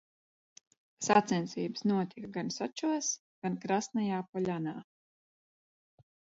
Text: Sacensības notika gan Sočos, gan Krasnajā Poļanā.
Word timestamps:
Sacensības 1.07 1.85
notika 1.91 2.31
gan 2.39 2.49
Sočos, 2.57 3.11
gan 3.45 3.61
Krasnajā 3.67 4.25
Poļanā. 4.33 4.77